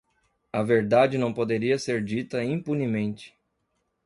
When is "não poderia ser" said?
1.15-2.03